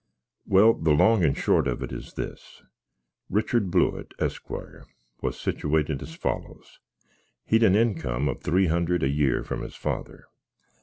Well, 0.47 0.73
the 0.73 0.93
long 0.95 1.23
and 1.23 1.37
short 1.37 1.67
of 1.67 1.83
it 1.83 1.91
is 1.91 2.13
this. 2.15 2.63
Richard 3.29 3.69
Blewitt, 3.69 4.15
esquire, 4.17 4.87
was 5.21 5.35
sityouated 5.37 6.01
as 6.01 6.15
follows: 6.15 6.79
He'd 7.45 7.61
an 7.61 7.75
inkum 7.75 8.27
of 8.27 8.41
three 8.41 8.65
hunderd 8.65 9.03
a 9.03 9.07
year 9.09 9.43
from 9.43 9.61
his 9.61 9.75
father. 9.75 10.25